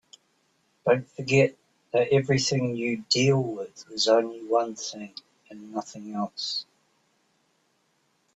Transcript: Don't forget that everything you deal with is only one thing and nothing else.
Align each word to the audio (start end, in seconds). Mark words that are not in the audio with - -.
Don't 0.83 1.07
forget 1.11 1.55
that 1.93 2.07
everything 2.11 2.75
you 2.75 3.03
deal 3.11 3.39
with 3.39 3.85
is 3.91 4.07
only 4.07 4.43
one 4.43 4.73
thing 4.75 5.13
and 5.47 5.71
nothing 5.71 6.15
else. 6.15 6.65